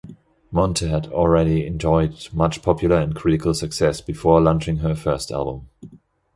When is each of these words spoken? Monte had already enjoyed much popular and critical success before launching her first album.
Monte 0.49 0.87
had 0.87 1.05
already 1.13 1.63
enjoyed 1.63 2.27
much 2.33 2.63
popular 2.63 2.95
and 2.97 3.13
critical 3.13 3.53
success 3.53 4.01
before 4.01 4.41
launching 4.41 4.77
her 4.77 4.95
first 4.95 5.29
album. 5.29 5.69